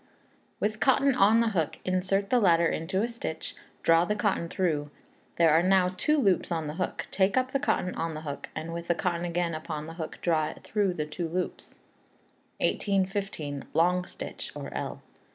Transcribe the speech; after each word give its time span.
With 0.59 0.79
cotton 0.79 1.13
on 1.13 1.41
the 1.41 1.49
hook 1.49 1.77
insert 1.85 2.31
the 2.31 2.39
latter 2.39 2.65
into 2.65 3.03
a 3.03 3.07
stitch, 3.07 3.55
draw 3.83 4.03
the 4.03 4.15
cotton 4.15 4.49
through; 4.49 4.89
there 5.35 5.51
are 5.51 5.61
now 5.61 5.89
two 5.89 6.17
loops 6.19 6.51
on 6.51 6.65
the 6.65 6.73
hook, 6.73 7.05
take 7.11 7.37
up 7.37 7.51
the 7.51 7.59
cotton 7.59 7.93
on 7.93 8.15
the 8.15 8.21
hook, 8.21 8.49
and 8.55 8.73
with 8.73 8.87
cotton 8.97 9.25
again 9.25 9.53
upon 9.53 9.85
the 9.85 9.93
hook 10.01 10.17
draw 10.23 10.47
it 10.47 10.63
through 10.63 10.95
the 10.95 11.05
two 11.05 11.29
loops. 11.29 11.75
1815. 12.57 13.65
Long 13.75 14.03
Stitch, 14.05 14.51
or 14.55 14.73
L. 14.73 15.03